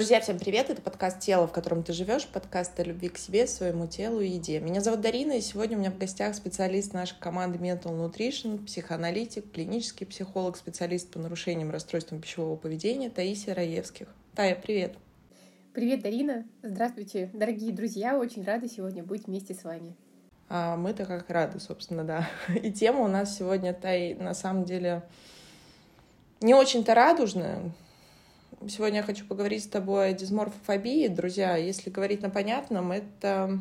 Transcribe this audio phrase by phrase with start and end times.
[0.00, 0.70] Друзья, всем привет!
[0.70, 4.28] Это подкаст «Тело, в котором ты живешь», подкаст о любви к себе, своему телу и
[4.28, 4.58] еде.
[4.58, 9.52] Меня зовут Дарина, и сегодня у меня в гостях специалист нашей команды Mental Nutrition, психоаналитик,
[9.52, 14.08] клинический психолог, специалист по нарушениям расстройствам пищевого поведения Таисия Раевских.
[14.34, 14.94] Тая, привет!
[15.74, 16.46] Привет, Дарина!
[16.62, 18.18] Здравствуйте, дорогие друзья!
[18.18, 19.94] Очень рада сегодня быть вместе с вами.
[20.48, 22.30] А мы-то как рады, собственно, да.
[22.48, 25.02] И тема у нас сегодня, Тай, на самом деле,
[26.40, 27.70] не очень-то радужная,
[28.68, 31.08] Сегодня я хочу поговорить с тобой о дисморфофобии.
[31.08, 33.58] Друзья, если говорить на понятном, это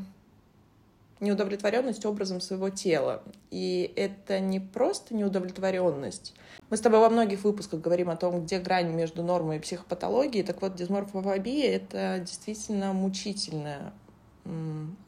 [1.21, 3.23] неудовлетворенность образом своего тела.
[3.49, 6.33] И это не просто неудовлетворенность.
[6.69, 10.43] Мы с тобой во многих выпусках говорим о том, где грань между нормой и психопатологией.
[10.43, 13.93] Так вот, дисморфофобия— это действительно мучительное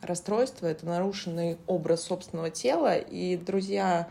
[0.01, 2.97] расстройство, это нарушенный образ собственного тела.
[2.97, 4.07] И, друзья,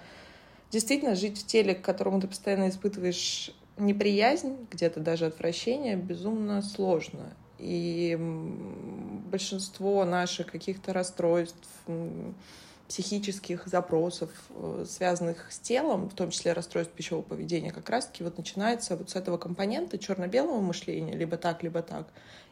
[0.70, 7.32] действительно жить в теле, к которому ты постоянно испытываешь неприязнь, где-то даже отвращение безумно сложно.
[7.58, 8.16] И
[9.30, 11.68] большинство наших каких-то расстройств,
[12.90, 18.36] психических запросов, э, связанных с телом, в том числе расстройств пищевого поведения, как раз-таки вот
[18.36, 22.08] начинается вот с этого компонента черно-белого мышления, либо так, либо так,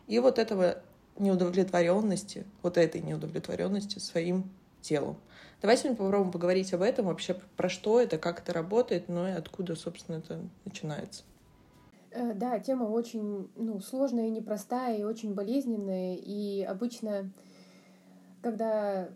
[0.07, 0.81] и вот этого
[1.19, 4.49] неудовлетворенности, вот этой неудовлетворенности своим
[4.81, 5.17] телом.
[5.61, 9.33] Давай сегодня попробуем поговорить об этом, вообще про что это, как это работает, ну и
[9.33, 11.25] откуда, собственно, это начинается.
[12.11, 16.17] Э, да, тема очень ну, сложная и непростая, и очень болезненная.
[16.17, 17.31] И обычно,
[18.43, 19.09] когда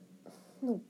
[0.61, 0.83] ну,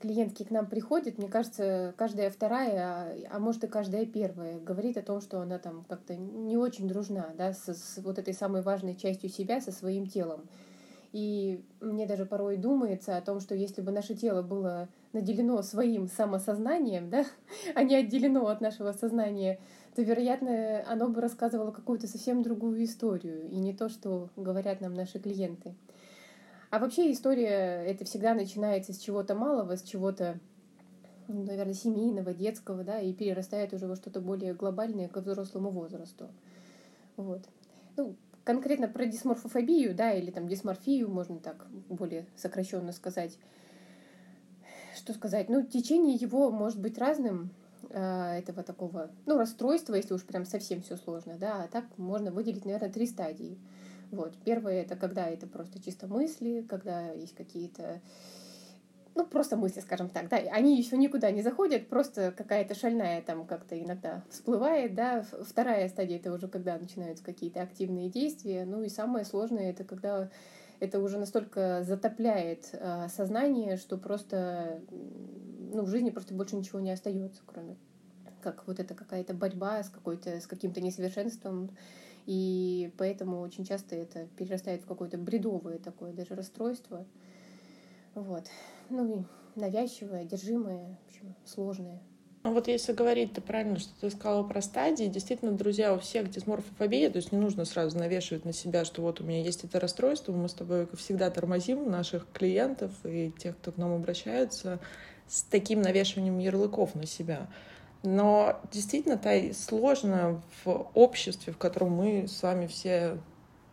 [0.00, 4.96] клиентки к нам приходят, мне кажется, каждая вторая, а, а может и каждая первая говорит
[4.96, 8.62] о том, что она там как-то не очень дружна да, с, с вот этой самой
[8.62, 10.48] важной частью себя, со своим телом.
[11.12, 16.06] И мне даже порой думается о том, что если бы наше тело было наделено своим
[16.06, 17.24] самосознанием, да,
[17.74, 19.58] а не отделено от нашего сознания,
[19.96, 24.94] то, вероятно, оно бы рассказывало какую-то совсем другую историю, и не то, что говорят нам
[24.94, 25.74] наши клиенты.
[26.70, 30.38] А вообще история это всегда начинается с чего-то малого, с чего-то,
[31.26, 36.28] ну, наверное, семейного, детского, да, и перерастает уже во что-то более глобальное к взрослому возрасту.
[37.16, 37.42] Вот.
[37.96, 38.14] Ну,
[38.44, 43.38] конкретно про дисморфофобию, да, или там дисморфию, можно так более сокращенно сказать.
[44.96, 45.48] Что сказать?
[45.48, 47.50] Ну, течение его может быть разным,
[47.92, 52.30] а, этого такого, ну, расстройства, если уж прям совсем все сложно, да, а так можно
[52.30, 53.58] выделить, наверное, три стадии.
[54.10, 54.34] Вот.
[54.44, 58.00] Первое— это когда это просто чисто мысли, когда есть какие-то
[59.14, 63.46] ну, просто мысли, скажем так, да, они еще никуда не заходят, просто какая-то шальная там
[63.46, 65.24] как-то иногда всплывает, да.
[65.42, 70.30] Вторая стадия— это уже когда начинаются какие-то активные действия, ну и самое сложное— это когда
[70.78, 76.90] это уже настолько затопляет э, сознание, что просто, ну, в жизни просто больше ничего не
[76.90, 77.76] остается, кроме
[78.42, 81.76] как вот это какая-то борьба с какой-то, с каким-то несовершенством,
[82.24, 87.04] и поэтому очень часто это перерастает в какое-то бредовое такое даже расстройство.
[88.14, 88.46] Вот
[88.90, 89.24] ну,
[89.56, 92.00] навязчивое, одержимое, в общем, сложное.
[92.42, 96.30] Ну вот если говорить, ты правильно, что ты сказала про стадии, действительно, друзья, у всех
[96.30, 99.78] дисморфофобия, то есть не нужно сразу навешивать на себя, что вот у меня есть это
[99.78, 104.80] расстройство, мы с тобой всегда тормозим наших клиентов и тех, кто к нам обращается,
[105.28, 107.46] с таким навешиванием ярлыков на себя.
[108.02, 113.18] Но действительно, та сложно в обществе, в котором мы с вами все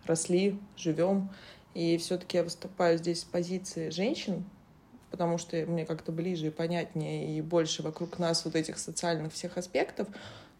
[0.05, 1.29] росли, живем,
[1.73, 4.43] и все-таки я выступаю здесь с позиции женщин,
[5.17, 9.57] потому что мне как-то ближе и понятнее, и больше вокруг нас вот этих социальных всех
[9.57, 10.07] аспектов.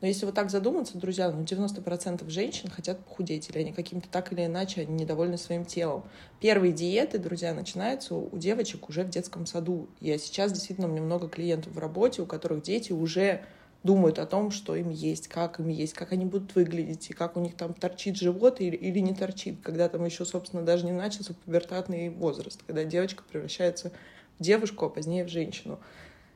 [0.02, 4.34] Но если вот так задуматься, друзья, ну 90% женщин хотят похудеть, или они каким-то так
[4.34, 6.06] или иначе они недовольны своим телом.
[6.40, 9.88] Первые диеты, друзья, начинаются у девочек уже в детском саду.
[10.00, 13.44] Я сейчас действительно, у меня много клиентов в работе, у которых дети уже
[13.84, 17.38] думают о том, что им есть, как им есть, как они будут выглядеть, и как
[17.38, 20.92] у них там торчит живот или, или не торчит, когда там еще, собственно, даже не
[20.92, 23.92] начался пубертатный возраст, когда девочка превращается
[24.40, 25.80] девушку, а позднее в женщину.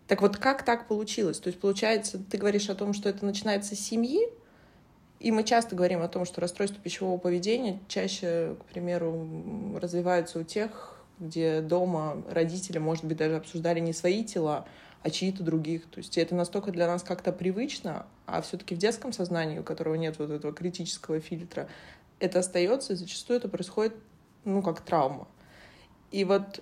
[0.08, 1.40] Так вот, как так получилось?
[1.40, 4.28] То есть, получается, ты говоришь о том, что это начинается с семьи,
[5.20, 10.44] и мы часто говорим о том, что расстройство пищевого поведения чаще, к примеру, развиваются у
[10.44, 14.66] тех, где дома родители, может быть, даже обсуждали не свои тела,
[15.04, 15.86] а чьи-то других.
[15.90, 19.96] То есть это настолько для нас как-то привычно, а все-таки в детском сознании, у которого
[19.96, 21.70] нет вот этого критического фильтра,
[22.20, 23.96] это остается, и зачастую это происходит,
[24.44, 25.28] ну, как травма.
[26.12, 26.62] И вот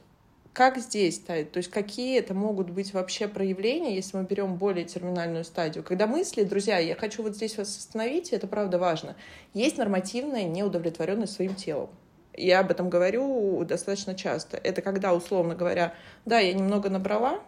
[0.53, 1.51] как здесь ставить?
[1.51, 5.83] То есть какие это могут быть вообще проявления, если мы берем более терминальную стадию?
[5.83, 9.15] Когда мысли, друзья, я хочу вот здесь вас остановить, это правда важно,
[9.53, 11.89] есть нормативная неудовлетворенность своим телом.
[12.33, 14.57] Я об этом говорю достаточно часто.
[14.57, 15.93] Это когда, условно говоря,
[16.25, 17.39] да, я немного набрала,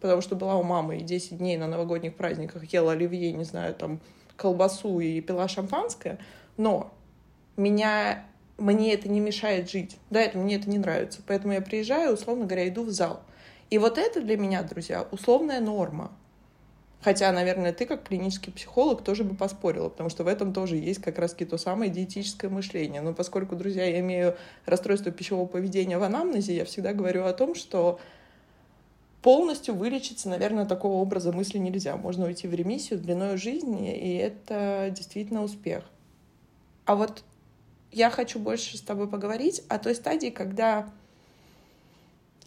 [0.00, 3.74] потому что была у мамы и 10 дней на новогодних праздниках ела оливье, не знаю,
[3.74, 4.00] там,
[4.36, 6.18] колбасу и пила шампанское,
[6.56, 6.92] но
[7.56, 8.24] меня
[8.58, 9.96] мне это не мешает жить.
[10.10, 11.20] Да, это, мне это не нравится.
[11.26, 13.20] Поэтому я приезжаю, условно говоря, иду в зал.
[13.70, 16.10] И вот это для меня, друзья, условная норма.
[17.00, 21.00] Хотя, наверное, ты как клинический психолог тоже бы поспорила, потому что в этом тоже есть
[21.00, 23.00] как раз-таки то самое диетическое мышление.
[23.00, 27.54] Но поскольку, друзья, я имею расстройство пищевого поведения в анамнезе, я всегда говорю о том,
[27.54, 28.00] что
[29.22, 31.96] полностью вылечиться, наверное, такого образа мысли нельзя.
[31.96, 35.84] Можно уйти в ремиссию длиной жизни, и это действительно успех.
[36.84, 37.22] А вот
[37.92, 40.88] я хочу больше с тобой поговорить о той стадии, когда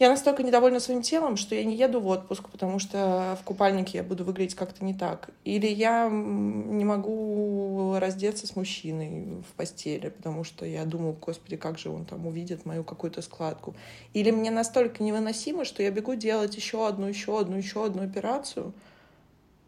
[0.02, 3.98] я настолько недовольна своим телом, что я не еду в отпуск, потому что в купальнике
[3.98, 5.30] я буду выглядеть как-то не так.
[5.44, 11.78] Или я не могу раздеться с мужчиной в постели, потому что я думаю, господи, как
[11.78, 13.76] же он там увидит мою какую-то складку.
[14.12, 18.72] Или мне настолько невыносимо, что я бегу делать еще одну, еще одну, еще одну операцию,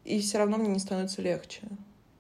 [0.04, 1.60] и все равно мне не становится легче.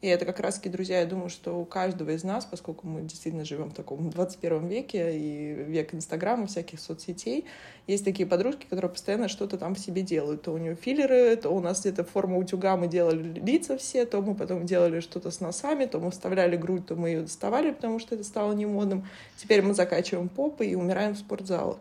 [0.04, 3.46] И это как раз-таки, друзья, я думаю, что у каждого из нас, поскольку мы действительно
[3.46, 7.46] живем в таком 21 веке и век Инстаграма, всяких соцсетей,
[7.86, 10.42] есть такие подружки, которые постоянно что-то там в себе делают.
[10.42, 14.20] То у нее филлеры, то у нас где-то форма утюга, мы делали лица все, то
[14.20, 17.98] мы потом делали что-то с носами, то мы вставляли грудь, то мы ее доставали, потому
[17.98, 19.08] что это стало немодным.
[19.38, 21.78] Теперь мы закачиваем попы и умираем в спортзалах.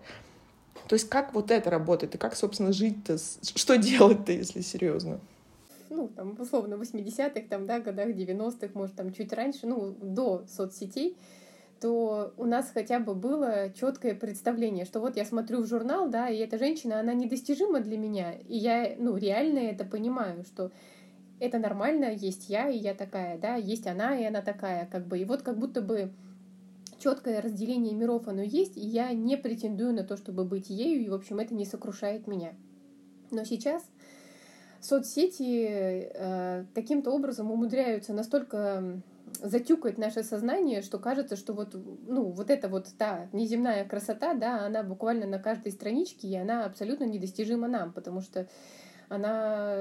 [0.88, 2.16] То есть как вот это работает?
[2.16, 3.18] И как, собственно, жить-то?
[3.42, 5.20] Что делать-то, если серьезно?
[5.94, 11.18] Ну, там, условно, 80-х, там, да, годах 90-х, может, там, чуть раньше, ну, до соцсетей,
[11.80, 16.30] то у нас хотя бы было четкое представление, что вот я смотрю в журнал, да,
[16.30, 20.72] и эта женщина, она недостижима для меня, и я, ну, реально это понимаю, что
[21.40, 25.19] это нормально, есть я, и я такая, да, есть она, и она такая, как бы,
[25.19, 26.13] и вот как будто бы
[27.00, 31.10] четкое разделение миров оно есть, и я не претендую на то, чтобы быть ею, и,
[31.10, 32.54] в общем, это не сокрушает меня.
[33.30, 33.84] Но сейчас
[34.83, 39.01] соцсети э, каким-то образом умудряются настолько
[39.41, 41.74] затюкать наше сознание, что кажется, что вот,
[42.07, 46.65] ну, вот эта вот та неземная красота, да, она буквально на каждой страничке, и она
[46.65, 48.47] абсолютно недостижима нам, потому что
[49.09, 49.75] она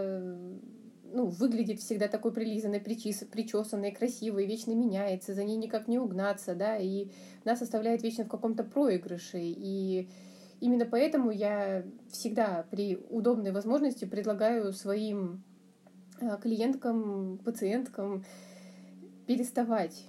[1.12, 6.54] ну, выглядит всегда такой прилизанной, причес, причесанной, красивой, вечно меняется, за ней никак не угнаться,
[6.54, 7.08] да, и
[7.44, 9.38] нас оставляет вечно в каком-то проигрыше.
[9.40, 10.08] И
[10.62, 15.42] Именно поэтому я всегда при удобной возможности предлагаю своим
[16.20, 18.24] э, клиенткам, пациенткам
[19.26, 20.04] переставать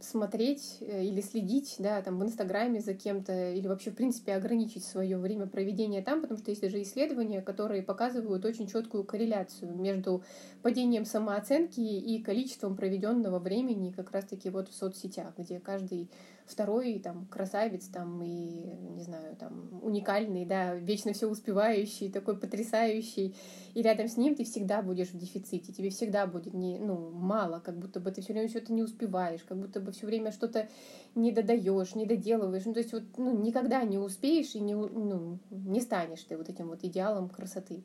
[0.00, 4.84] смотреть э, или следить, да, там в Инстаграме за кем-то, или вообще, в принципе, ограничить
[4.84, 10.22] свое время проведения там, потому что есть даже исследования, которые показывают очень четкую корреляцию между
[10.60, 16.10] падением самооценки и количеством проведенного времени как раз-таки вот в соцсетях, где каждый
[16.46, 23.34] второй там красавец там и не знаю там уникальный да вечно все успевающий такой потрясающий.
[23.72, 27.60] И рядом с ним ты всегда будешь в дефиците тебе всегда будет не ну мало
[27.60, 30.68] как будто бы ты все время что-то не успеваешь как будто бы все время что-то
[31.14, 32.64] не додаешь не доделываешь.
[32.66, 36.48] Ну то есть вот ну никогда не успеешь и не ну не станешь ты вот
[36.48, 37.82] этим вот идеалом красоты.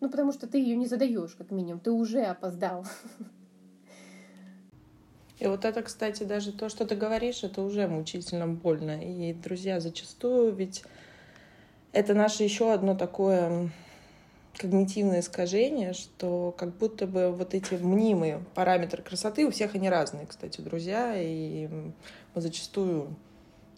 [0.00, 2.86] Ну потому что ты ее не задаешь как минимум ты уже опоздал
[5.38, 9.02] И вот это, кстати, даже то, что ты говоришь, это уже мучительно больно.
[9.02, 10.84] И, друзья, зачастую ведь
[11.92, 13.70] это наше еще одно такое
[14.56, 20.26] когнитивное искажение, что как будто бы вот эти мнимые параметры красоты, у всех они разные,
[20.26, 23.16] кстати, друзья, и мы зачастую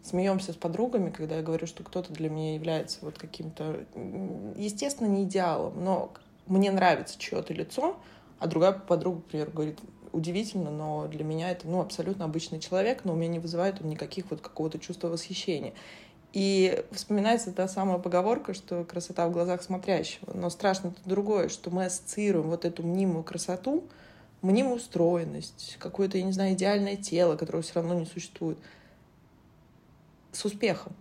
[0.02, 3.84] смеемся с подругами, когда я говорю, что кто-то для меня является вот каким-то,
[4.56, 6.12] естественно, не идеалом, но
[6.46, 7.96] мне нравится чье-то лицо,
[8.38, 9.78] а другая подруга, например, говорит,
[10.12, 13.88] удивительно, но для меня это ну, абсолютно обычный человек, но у меня не вызывает он
[13.88, 15.72] никаких вот какого-то чувства восхищения.
[16.32, 20.32] И вспоминается та самая поговорка, что красота в глазах смотрящего.
[20.34, 23.84] Но страшно то другое, что мы ассоциируем вот эту мнимую красоту,
[24.42, 28.58] мнимую устроенность, какое-то, я не знаю, идеальное тело, которое все равно не существует,
[30.32, 30.92] с успехом.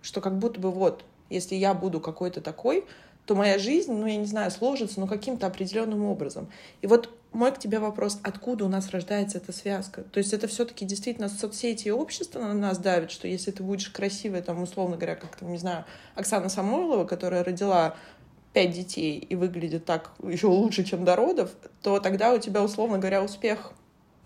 [0.00, 2.84] Что как будто бы вот, если я буду какой-то такой,
[3.26, 6.48] то моя жизнь, ну, я не знаю, сложится, но каким-то определенным образом.
[6.80, 10.02] И вот мой к тебе вопрос, откуда у нас рождается эта связка?
[10.02, 13.90] То есть это все-таки действительно соцсети и общество на нас давит, что если ты будешь
[13.90, 17.96] красивой, там, условно говоря, как, там, не знаю, Оксана Самойлова, которая родила
[18.54, 21.50] пять детей и выглядит так еще лучше, чем до родов,
[21.82, 23.72] то тогда у тебя, условно говоря, успех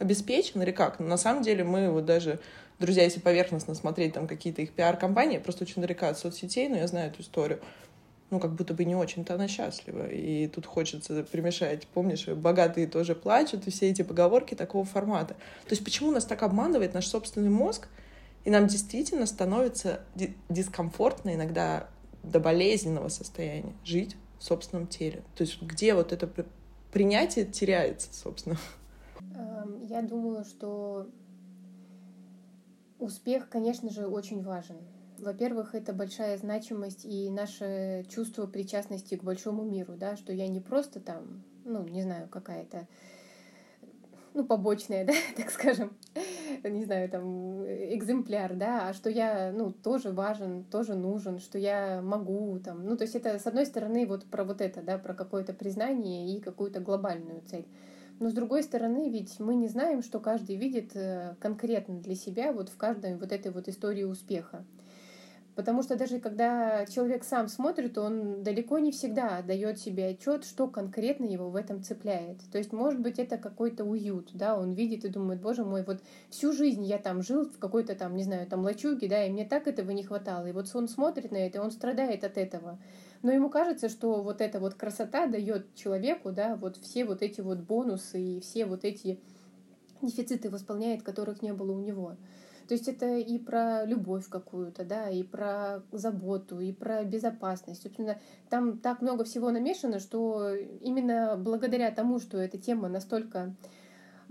[0.02, 0.98] обеспечен или как?
[0.98, 2.40] Но на самом деле мы вот даже
[2.78, 6.86] друзья, если поверхностно смотреть там какие-то их пиар-компании, просто очень далека от соцсетей, но я
[6.86, 7.60] знаю эту историю,
[8.30, 10.08] ну, как будто бы не очень-то она счастлива.
[10.08, 15.34] И тут хочется примешать, помнишь, богатые тоже плачут, и все эти поговорки такого формата.
[15.34, 17.88] То есть почему нас так обманывает наш собственный мозг,
[18.44, 20.00] и нам действительно становится
[20.48, 21.88] дискомфортно иногда
[22.22, 25.22] до болезненного состояния жить в собственном теле.
[25.36, 26.28] То есть где вот это
[26.90, 28.58] принятие теряется, собственно?
[29.92, 31.06] Я думаю, что
[32.98, 34.76] Успех, конечно же, очень важен.
[35.18, 40.60] Во-первых, это большая значимость и наше чувство причастности к большому миру, да, что я не
[40.60, 42.88] просто там, ну, не знаю, какая-то
[44.32, 45.94] ну, побочная, да, так скажем,
[46.64, 52.00] не знаю, там, экземпляр, да, а что я, ну, тоже важен, тоже нужен, что я
[52.00, 55.12] могу, там, ну, то есть это, с одной стороны, вот про вот это, да, про
[55.12, 57.66] какое-то признание и какую-то глобальную цель.
[58.22, 62.52] Но с другой стороны, ведь мы не знаем, что каждый видит э, конкретно для себя
[62.52, 64.64] вот в каждой вот этой вот истории успеха.
[65.56, 70.68] Потому что даже когда человек сам смотрит, он далеко не всегда дает себе отчет, что
[70.68, 72.38] конкретно его в этом цепляет.
[72.52, 76.00] То есть, может быть, это какой-то уют, да, он видит и думает, боже мой, вот
[76.30, 79.44] всю жизнь я там жил в какой-то там, не знаю, там лачуге, да, и мне
[79.44, 80.46] так этого не хватало.
[80.46, 82.78] И вот он смотрит на это, и он страдает от этого.
[83.22, 87.40] Но ему кажется, что вот эта вот красота дает человеку, да, вот все вот эти
[87.40, 89.20] вот бонусы и все вот эти
[90.02, 92.16] дефициты восполняет, которых не было у него.
[92.68, 97.82] То есть это и про любовь какую-то, да, и про заботу, и про безопасность.
[97.82, 103.54] Собственно, там так много всего намешано, что именно благодаря тому, что эта тема настолько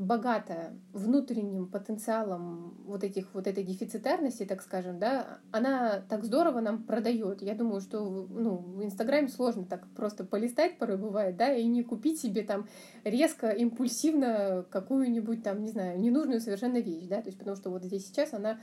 [0.01, 6.83] богата внутренним потенциалом вот этих вот этой дефицитарности, так скажем, да, она так здорово нам
[6.83, 7.41] продает.
[7.41, 11.83] Я думаю, что ну, в Инстаграме сложно так просто полистать порой бывает, да, и не
[11.83, 12.67] купить себе там
[13.03, 17.83] резко, импульсивно какую-нибудь там, не знаю, ненужную совершенно вещь, да, то есть потому что вот
[17.83, 18.59] здесь сейчас она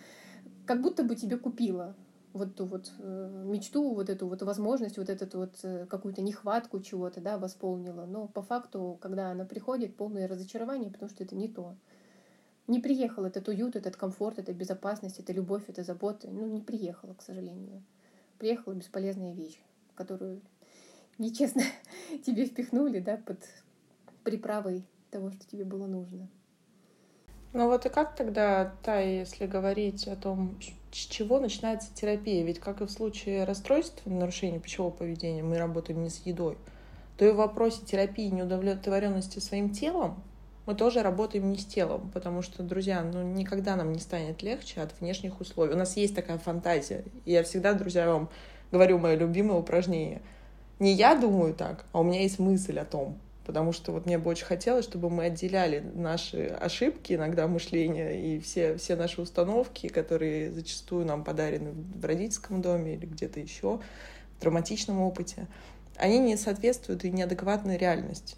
[0.67, 1.95] как будто бы тебе купила
[2.39, 6.81] вот ту вот э, мечту, вот эту вот возможность, вот эту вот э, какую-то нехватку
[6.81, 8.07] чего-то, да, восполнила.
[8.07, 11.75] Но по факту, когда она приходит, полное разочарование, потому что это не то.
[12.67, 16.29] Не приехал этот уют, этот комфорт, эта безопасность, эта любовь, эта забота.
[16.31, 17.83] Ну, не приехала, к сожалению.
[18.39, 19.61] Приехала бесполезная вещь,
[19.95, 20.41] которую
[21.19, 21.63] нечестно
[22.25, 23.39] тебе впихнули, да, под
[24.25, 26.29] приправой того, что тебе было нужно.
[27.55, 30.59] Ну вот и как тогда, та, если говорить о том,
[30.93, 32.45] с чего начинается терапия?
[32.45, 36.57] Ведь как и в случае расстройств, нарушения пищевого поведения, мы работаем не с едой,
[37.17, 40.23] то и в вопросе терапии неудовлетворенности своим телом
[40.69, 44.83] мы тоже работаем не с телом, потому что, друзья, ну никогда нам не станет легче
[44.83, 45.73] от внешних условий.
[45.73, 47.05] У нас есть такая фантазия.
[47.25, 48.29] И я всегда, друзья, вам
[48.71, 50.21] говорю мое любимое упражнение.
[50.79, 54.19] Не я думаю так, а у меня есть мысль о том, потому что вот мне
[54.19, 59.89] бы очень хотелось, чтобы мы отделяли наши ошибки иногда мышления и все, все наши установки,
[59.89, 63.81] которые зачастую нам подарены в родительском доме или где-то еще,
[64.37, 65.47] в травматичном опыте,
[65.97, 68.37] они не соответствуют и неадекватной реальности.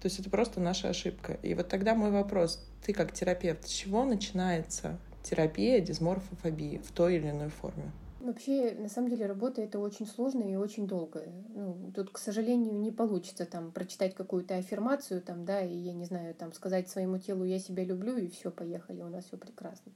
[0.00, 1.34] То есть это просто наша ошибка.
[1.42, 7.16] И вот тогда мой вопрос, ты как терапевт, с чего начинается терапия дисморфофобии в той
[7.16, 7.92] или иной форме?
[8.20, 11.32] Вообще, на самом деле, работа это очень сложная и очень долгая.
[11.54, 16.04] Ну, тут, к сожалению, не получится там прочитать какую-то аффирмацию, там, да, и я не
[16.04, 19.92] знаю, там сказать своему телу я себя люблю, и все, поехали, у нас все прекрасно.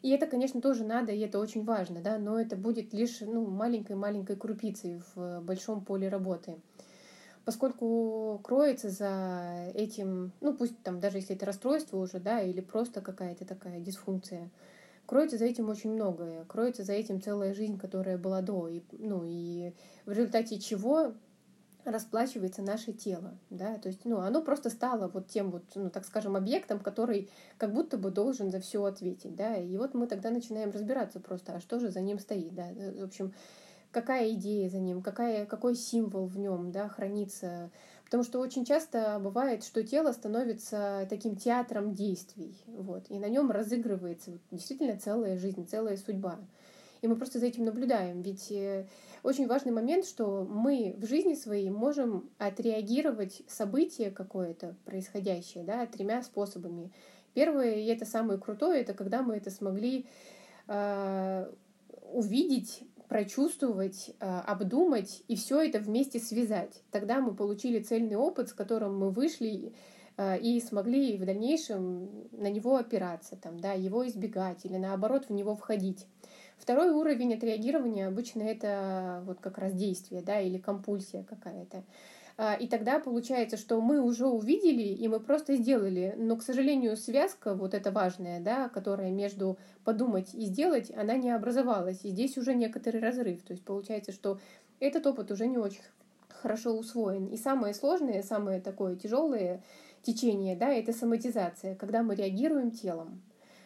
[0.00, 3.46] И это, конечно, тоже надо, и это очень важно, да, но это будет лишь ну,
[3.46, 6.56] маленькой-маленькой крупицей в большом поле работы.
[7.44, 13.00] Поскольку кроется за этим, ну пусть там даже если это расстройство уже, да, или просто
[13.00, 14.50] какая-то такая дисфункция,
[15.12, 16.46] кроется за этим очень многое.
[16.46, 18.66] Кроется за этим целая жизнь, которая была до.
[18.68, 19.74] И, ну, и
[20.06, 21.12] в результате чего
[21.84, 26.06] расплачивается наше тело, да, то есть, ну, оно просто стало вот тем вот, ну, так
[26.06, 27.28] скажем, объектом, который
[27.58, 31.56] как будто бы должен за все ответить, да, и вот мы тогда начинаем разбираться просто,
[31.56, 33.34] а что же за ним стоит, да, в общем,
[33.90, 37.72] какая идея за ним, какая, какой символ в нем, да, хранится,
[38.12, 43.50] Потому что очень часто бывает, что тело становится таким театром действий, вот, и на нем
[43.50, 46.38] разыгрывается действительно целая жизнь, целая судьба.
[47.00, 48.20] И мы просто за этим наблюдаем.
[48.20, 48.86] Ведь э,
[49.22, 56.22] очень важный момент, что мы в жизни своей можем отреагировать событие какое-то происходящее да, тремя
[56.22, 56.92] способами.
[57.32, 60.04] Первое, и это самое крутое, это когда мы это смогли
[60.68, 61.50] э,
[62.12, 66.82] увидеть прочувствовать, а, обдумать и все это вместе связать.
[66.90, 69.74] Тогда мы получили цельный опыт, с которым мы вышли
[70.16, 75.32] а, и смогли в дальнейшем на него опираться, там, да, его избегать или наоборот в
[75.34, 76.06] него входить.
[76.56, 81.84] Второй уровень отреагирования обычно это вот как раз действие, да, или компульсия какая-то.
[82.44, 86.12] А, и тогда получается, что мы уже увидели, и мы просто сделали.
[86.18, 91.30] Но, к сожалению, связка, вот эта важная, да, которая между подумать и сделать, она не
[91.30, 92.00] образовалась.
[92.02, 93.44] И здесь уже некоторый разрыв.
[93.44, 94.40] То есть получается, что
[94.80, 95.82] этот опыт уже не очень
[96.28, 97.26] хорошо усвоен.
[97.26, 99.62] И самое сложное, самое такое тяжелое
[100.02, 103.22] течение, да, это соматизация, когда мы реагируем телом.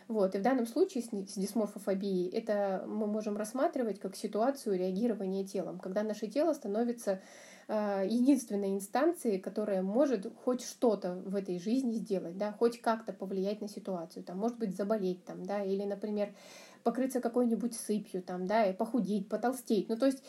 [0.06, 0.35] Вот.
[0.35, 6.02] И в данном случае с дисморфофобией это мы можем рассматривать как ситуацию реагирования телом, когда
[6.02, 7.23] наше тело становится
[7.68, 13.68] единственной инстанцией, которая может хоть что-то в этой жизни сделать, да, хоть как-то повлиять на
[13.68, 16.32] ситуацию, там, может быть, заболеть там, да, или, например,
[16.85, 19.88] покрыться какой-нибудь сыпью, там, да, и похудеть, потолстеть.
[19.88, 20.23] Ну, то есть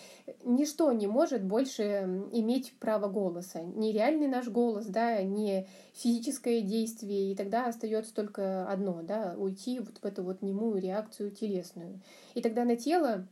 [0.43, 1.83] ничто не может больше
[2.31, 3.61] иметь право голоса.
[3.61, 9.77] Не реальный наш голос, да, не физическое действие, и тогда остается только одно, да, уйти
[9.77, 12.01] вот в эту вот немую реакцию телесную.
[12.33, 13.27] И тогда на тело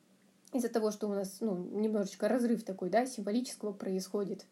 [0.53, 4.45] из-за того, что у нас ну, немножечко разрыв такой, да, символического происходит,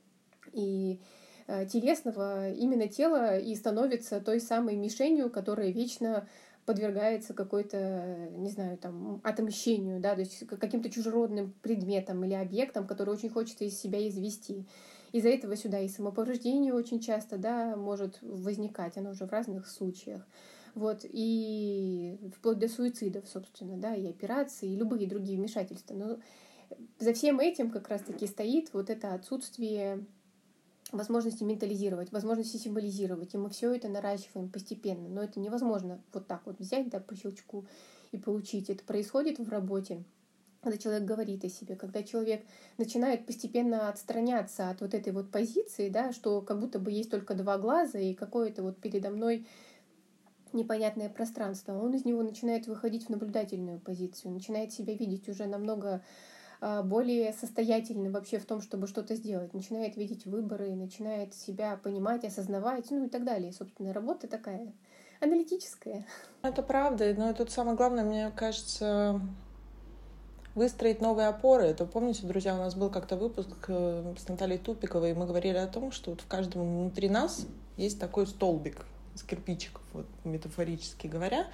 [0.52, 1.00] и
[1.48, 6.28] э, телесного, именно тело и становится той самой мишенью, которая вечно
[6.66, 13.14] подвергается какой-то, не знаю, там, отмщению, да, то есть каким-то чужеродным предметом или объектом, который
[13.14, 14.66] очень хочется из себя извести.
[15.12, 20.26] Из-за этого сюда и самоповреждение очень часто, да, может возникать, оно уже в разных случаях.
[20.76, 25.94] Вот, и вплоть до суицидов, собственно, да, и операции, и любые другие вмешательства.
[25.94, 26.18] Но
[27.00, 30.04] за всем этим как раз-таки стоит вот это отсутствие
[30.92, 33.34] возможности ментализировать, возможности символизировать.
[33.34, 35.10] И мы все это наращиваем постепенно.
[35.10, 37.66] Но это невозможно вот так вот взять, да, по щелчку
[38.12, 38.70] и получить.
[38.70, 40.04] Это происходит в работе,
[40.62, 42.44] когда человек говорит о себе, когда человек
[42.78, 47.34] начинает постепенно отстраняться от вот этой вот позиции, да, что как будто бы есть только
[47.34, 49.46] два глаза и какое-то вот передо мной
[50.54, 56.04] непонятное пространство, он из него начинает выходить в наблюдательную позицию, начинает себя видеть уже намного
[56.62, 62.24] а, более состоятельным вообще в том, чтобы что-то сделать, начинает видеть выборы, начинает себя понимать,
[62.24, 63.52] осознавать, ну и так далее.
[63.52, 64.74] собственно, работа такая
[65.20, 66.06] аналитическая.
[66.42, 69.20] Это правда, но тут самое главное, мне кажется,
[70.56, 71.66] выстроить новые опоры.
[71.66, 75.58] Это, помните, друзья, у нас был как-то выпуск э, с Натальей Тупиковой, и мы говорили
[75.58, 77.46] о том, что вот в каждом внутри нас
[77.76, 81.48] есть такой столбик, из кирпичиков, вот, метафорически говоря.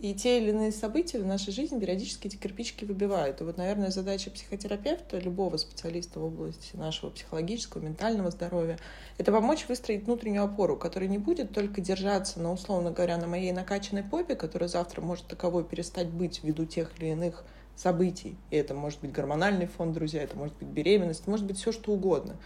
[0.00, 3.42] И те или иные события в нашей жизни периодически эти кирпичики выбивают.
[3.42, 8.78] И вот, наверное, задача психотерапевта, любого специалиста в области нашего психологического, ментального здоровья,
[9.18, 13.52] это помочь выстроить внутреннюю опору, которая не будет только держаться, на, условно говоря, на моей
[13.52, 17.44] накачанной попе, которая завтра может таковой перестать быть ввиду тех или иных
[17.76, 18.38] событий.
[18.50, 21.92] И это может быть гормональный фон, друзья, это может быть беременность, может быть все что
[21.92, 22.36] угодно.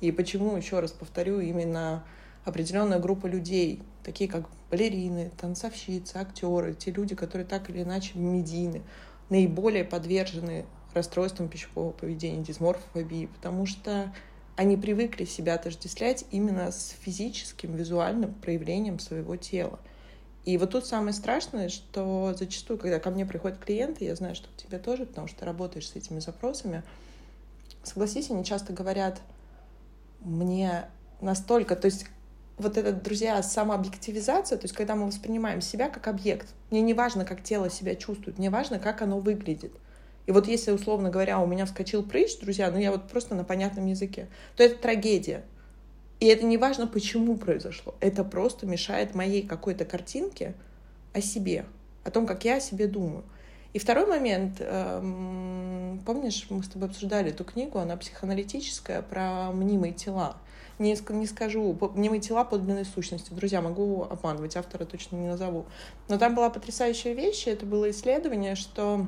[0.00, 2.04] И почему, еще раз повторю, именно
[2.44, 8.82] определенная группа людей, такие как балерины, танцовщицы, актеры, те люди, которые так или иначе медийны,
[9.30, 14.12] наиболее подвержены расстройствам пищевого поведения, дисморфофобии, потому что
[14.56, 19.80] они привыкли себя отождествлять именно с физическим, визуальным проявлением своего тела.
[20.44, 24.48] И вот тут самое страшное, что зачастую, когда ко мне приходят клиенты, я знаю, что
[24.54, 26.82] у тебя тоже, потому что ты работаешь с этими запросами,
[27.82, 29.20] согласись, они часто говорят,
[30.20, 30.84] мне
[31.20, 32.06] настолько, то есть
[32.56, 36.48] вот это, друзья, самообъективизация, то есть когда мы воспринимаем себя как объект.
[36.70, 39.72] Мне не важно, как тело себя чувствует, мне важно, как оно выглядит.
[40.26, 43.44] И вот если, условно говоря, у меня вскочил прыщ, друзья, ну я вот просто на
[43.44, 45.44] понятном языке, то это трагедия.
[46.20, 47.94] И это не важно, почему произошло.
[48.00, 50.54] Это просто мешает моей какой-то картинке
[51.12, 51.66] о себе,
[52.04, 53.24] о том, как я о себе думаю.
[53.74, 59.92] И второй момент, эм, помнишь, мы с тобой обсуждали эту книгу, она психоаналитическая, про мнимые
[59.92, 60.36] тела
[60.78, 63.32] не, не скажу, мнимые тела подлинной сущности.
[63.32, 65.66] Друзья, могу обманывать, автора точно не назову.
[66.08, 69.06] Но там была потрясающая вещь, это было исследование, что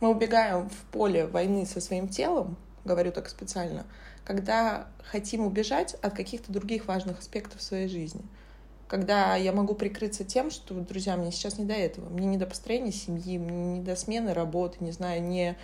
[0.00, 3.84] мы убегаем в поле войны со своим телом, говорю так специально,
[4.24, 8.22] когда хотим убежать от каких-то других важных аспектов своей жизни.
[8.88, 12.46] Когда я могу прикрыться тем, что, друзья, мне сейчас не до этого, мне не до
[12.46, 15.56] построения семьи, мне не до смены работы, не знаю, не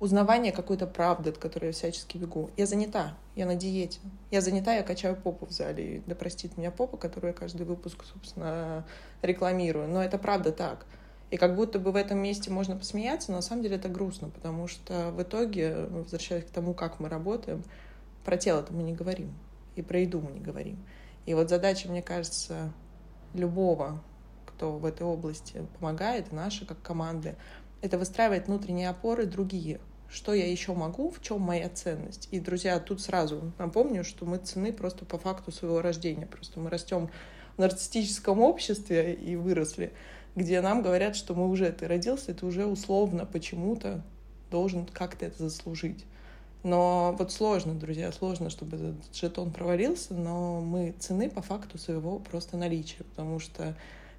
[0.00, 2.50] узнавание какой-то правды, от которой я всячески бегу.
[2.56, 3.98] Я занята, я на диете.
[4.30, 5.96] Я занята, я качаю попу в зале.
[5.96, 8.86] И да простит меня попа, которую я каждый выпуск, собственно,
[9.22, 9.88] рекламирую.
[9.88, 10.86] Но это правда так.
[11.30, 14.30] И как будто бы в этом месте можно посмеяться, но на самом деле это грустно,
[14.30, 17.62] потому что в итоге, возвращаясь к тому, как мы работаем,
[18.24, 19.34] про тело-то мы не говорим,
[19.76, 20.78] и про еду мы не говорим.
[21.26, 22.72] И вот задача, мне кажется,
[23.34, 24.02] любого,
[24.46, 27.36] кто в этой области помогает, наша как команды,
[27.82, 29.80] это выстраивать внутренние опоры другие,
[30.10, 32.28] что я еще могу, в чем моя ценность.
[32.30, 36.26] И, друзья, тут сразу напомню, что мы цены просто по факту своего рождения.
[36.26, 37.10] Просто мы растем
[37.56, 39.92] в нарциссическом обществе и выросли,
[40.34, 44.02] где нам говорят, что мы уже, ты родился, ты уже условно почему-то
[44.50, 46.04] должен как-то это заслужить.
[46.62, 52.18] Но вот сложно, друзья, сложно, чтобы этот жетон провалился, но мы цены по факту своего
[52.18, 53.76] просто наличия, потому что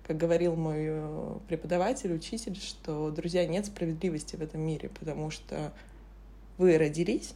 [0.10, 5.72] как говорил мой э, преподаватель, учитель, что, друзья, нет справедливости в этом мире, потому что
[6.58, 7.36] вы родились,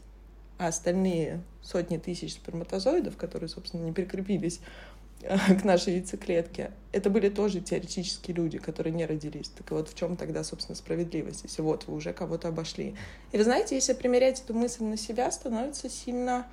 [0.58, 4.60] а остальные сотни тысяч сперматозоидов, которые, собственно, не прикрепились
[5.22, 9.50] к нашей яйцеклетке, это были тоже теоретические люди, которые не родились.
[9.50, 12.96] Так вот в чем тогда, собственно, справедливость, если вот вы уже кого-то обошли.
[13.32, 16.48] И вы знаете, если примерять эту мысль на себя, становится сильно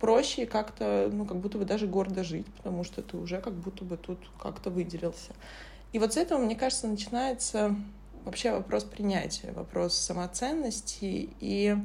[0.00, 3.54] проще и как-то, ну, как будто бы даже гордо жить, потому что ты уже как
[3.54, 5.32] будто бы тут как-то выделился.
[5.92, 7.74] И вот с этого, мне кажется, начинается
[8.24, 11.76] вообще вопрос принятия, вопрос самоценности и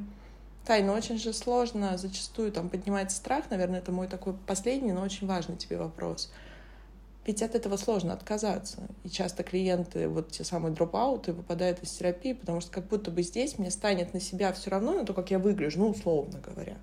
[0.64, 5.02] Тай, ну очень же сложно зачастую там поднимать страх, наверное, это мой такой последний, но
[5.02, 6.32] очень важный тебе вопрос.
[7.26, 8.78] Ведь от этого сложно отказаться.
[9.02, 13.22] И часто клиенты, вот те самые дропауты, выпадают из терапии, потому что как будто бы
[13.22, 16.76] здесь мне станет на себя все равно, на то, как я выгляжу, ну, условно говоря.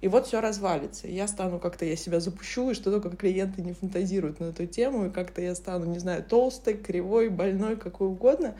[0.00, 1.08] И вот все развалится.
[1.08, 5.06] Я стану как-то, я себя запущу, и что только клиенты не фантазируют на эту тему,
[5.06, 8.54] и как-то я стану, не знаю, толстой, кривой, больной, какой угодно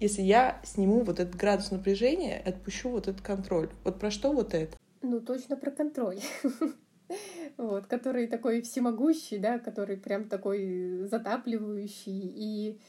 [0.00, 3.70] если я сниму вот этот градус напряжения отпущу вот этот контроль.
[3.84, 4.76] Вот про что вот это?
[5.02, 6.20] Ну, точно про контроль.
[7.56, 12.32] Вот, который такой всемогущий, да, который прям такой затапливающий.
[12.34, 12.80] И,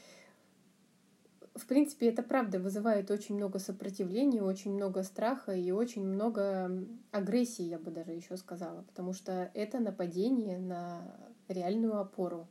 [1.58, 7.64] в принципе, это правда вызывает очень много сопротивления, очень много страха и очень много агрессии,
[7.64, 11.02] я бы даже еще сказала, потому что это нападение на
[11.48, 12.46] реальную опору,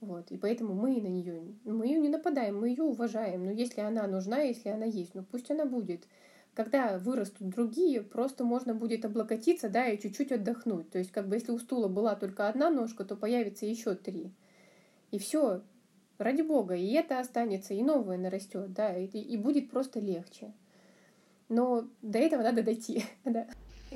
[0.00, 3.44] вот, и поэтому мы на нее, мы ее не нападаем, мы ее уважаем.
[3.44, 6.06] Но если она нужна, если она есть, ну пусть она будет.
[6.54, 10.90] Когда вырастут другие, просто можно будет облокотиться, да, и чуть-чуть отдохнуть.
[10.90, 14.32] То есть, как бы, если у стула была только одна ножка, то появится еще три.
[15.12, 15.62] И все,
[16.20, 20.52] ради бога, и это останется, и новое нарастет, да, и, и будет просто легче.
[21.48, 23.46] Но до этого надо дойти, да.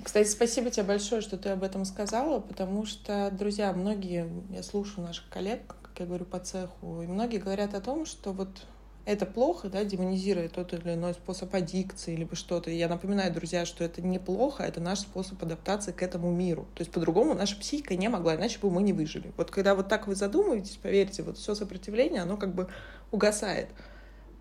[0.02, 5.06] Кстати, спасибо тебе большое, что ты об этом сказала, потому что, друзья, многие, я слушаю
[5.06, 8.66] наших коллег, как я говорю, по цеху, и многие говорят о том, что вот
[9.06, 12.70] это плохо, да, демонизирует тот или иной способ аддикции, либо что-то.
[12.70, 16.66] Я напоминаю, друзья, что это неплохо, это наш способ адаптации к этому миру.
[16.74, 19.32] То есть по-другому наша психика не могла, иначе бы мы не выжили.
[19.36, 22.68] Вот когда вот так вы задумываетесь, поверьте, вот все сопротивление, оно как бы
[23.10, 23.68] угасает.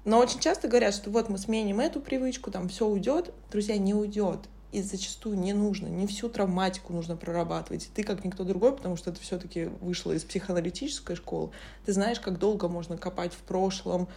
[0.06, 3.34] Но очень часто говорят, что вот мы сменим эту привычку, там все уйдет.
[3.52, 4.40] Друзья, не уйдет
[4.74, 7.86] и зачастую не нужно, не всю травматику нужно прорабатывать.
[7.86, 11.52] И ты, как никто другой, потому что это все-таки вышло из психоаналитической школы,
[11.86, 14.10] ты знаешь, как долго можно копать в прошлом,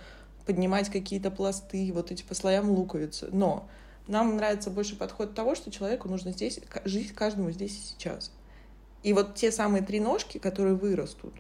[0.47, 3.29] поднимать какие-то пласты, вот эти по слоям луковицы.
[3.33, 3.69] Но
[4.07, 8.33] нам нравится больше подход того, что человеку нужно здесь жить каждому здесь и сейчас.
[9.03, 11.35] И вот те самые три ножки, которые вырастут,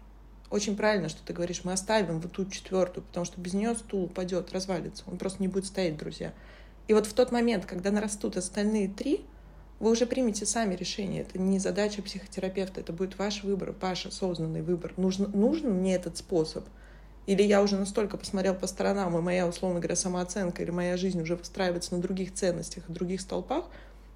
[0.50, 4.04] очень правильно, что ты говоришь, мы оставим вот ту четвертую, потому что без нее стул
[4.04, 5.04] упадет, развалится.
[5.06, 6.32] Он просто не будет стоять, друзья.
[6.86, 9.24] И вот в тот момент, когда нарастут остальные три,
[9.80, 11.22] вы уже примете сами решение.
[11.22, 14.92] Это не задача психотерапевта, это будет ваш выбор, ваш осознанный выбор.
[14.96, 16.64] Нужен, нужен мне этот способ?
[17.26, 21.20] Или я уже настолько посмотрел по сторонам, и моя, условно говоря, самооценка или моя жизнь
[21.20, 23.64] уже выстраивается на других ценностях, других столпах,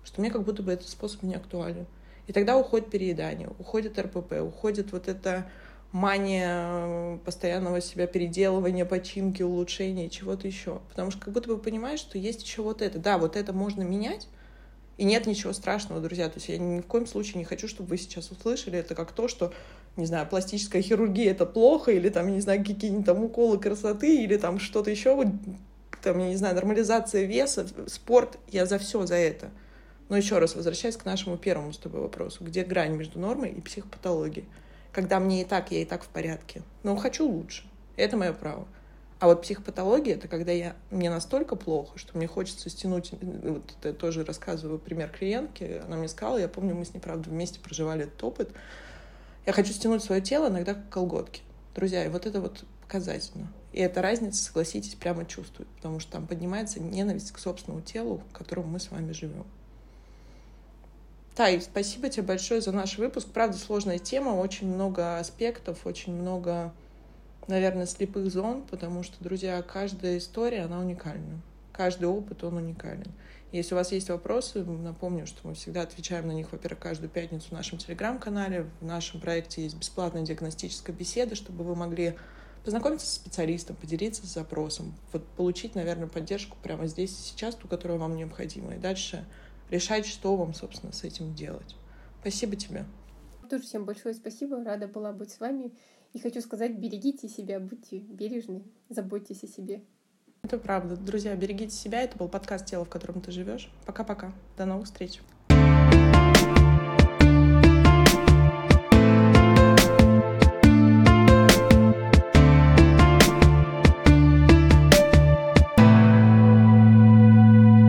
[0.05, 1.87] что мне как будто бы этот способ не актуален.
[2.27, 5.51] И тогда уходит переедание, уходит РПП, уходит вот это
[5.92, 10.81] мания постоянного себя переделывания, починки, улучшения, чего-то еще.
[10.90, 13.01] Потому что как будто бы понимаешь, что есть еще вот это.
[13.01, 14.29] Да, вот это можно менять,
[14.96, 16.29] и нет ничего страшного, друзья.
[16.29, 19.12] То есть я ни в коем случае не хочу, чтобы вы сейчас услышали это как
[19.12, 19.53] то, что,
[19.96, 24.22] не знаю, пластическая хирургия— это плохо, или там, я не знаю, какие-нибудь там уколы красоты,
[24.22, 25.29] или там что-то еще, вот,
[26.03, 28.38] там, я не знаю, нормализация веса, спорт.
[28.48, 29.50] Я за все за это.
[30.09, 32.42] Но еще раз, возвращаясь к нашему первому с тобой вопросу.
[32.42, 34.46] Где грань между нормой и психопатологией?
[34.92, 36.62] когда мне и так, я и так в порядке.
[36.83, 37.64] Но хочу лучше.
[37.96, 38.66] Это мое право.
[39.18, 43.12] А вот психопатология— это когда я, мне настолько плохо, что мне хочется стянуть...
[43.20, 45.83] Вот это тоже рассказываю пример клиентки.
[45.85, 48.50] Она мне сказала, я помню, мы с ней, правда, вместе проживали этот опыт.
[49.46, 51.42] Я хочу стянуть свое тело иногда как колготки.
[51.74, 53.50] Друзья, и вот это вот показательно.
[53.72, 58.37] И эта разница, согласитесь, прямо чувствует, потому что там поднимается ненависть к собственному телу, в
[58.37, 59.46] котором мы с вами живем.
[61.37, 63.29] Тай, спасибо тебе большое за наш выпуск.
[63.33, 66.72] Правда, сложная тема, очень много аспектов, очень много,
[67.46, 71.40] наверное, слепых зон, потому что, друзья, каждая история, она уникальна.
[71.72, 73.12] Каждый опыт, он уникален.
[73.52, 77.48] Если у вас есть вопросы, напомню, что мы всегда отвечаем на них, во-первых, каждую пятницу
[77.48, 78.70] в нашем телеграм-канале.
[78.80, 82.14] В нашем проекте есть бесплатная диагностическая беседа, чтобы вы могли
[82.64, 87.68] познакомиться с специалистом, поделиться с запросом, вот получить, наверное, поддержку прямо здесь и сейчас, ту,
[87.68, 88.74] которая вам необходима.
[88.74, 89.24] И дальше
[89.70, 91.76] решать, что вам, собственно, с этим делать.
[92.20, 92.85] Спасибо тебе.
[93.48, 94.62] Тоже всем большое спасибо.
[94.62, 95.72] Рада была быть с вами.
[96.12, 99.83] И хочу сказать, берегите себя, будьте бережны, заботьтесь о себе.
[100.42, 100.96] Это правда.
[100.96, 102.03] Друзья, берегите себя.
[102.03, 103.70] Это был подкаст «Тело, в котором ты живешь».
[103.87, 104.33] Пока-пока.
[104.57, 105.20] До новых встреч.